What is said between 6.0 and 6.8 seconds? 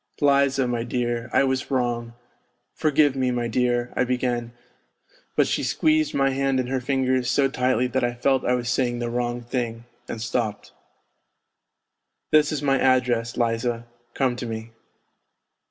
my hand in her